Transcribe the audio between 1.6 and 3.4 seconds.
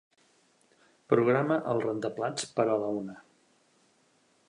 el rentaplats per a la una.